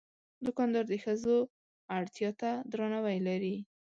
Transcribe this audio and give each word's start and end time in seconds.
دوکاندار 0.45 0.85
د 0.89 0.93
ښځو 1.03 1.37
اړتیا 1.97 2.29
ته 2.41 2.51
درناوی 2.71 3.17
لري. 3.27 3.55